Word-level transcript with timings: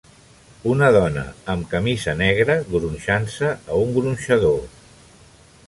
Una 0.69 0.87
dona 0.95 1.25
amb 1.53 1.67
camisa 1.73 2.15
negra 2.23 2.57
gronxant-se 2.71 3.53
a 3.75 3.79
un 3.85 3.95
gronxador. 3.99 4.59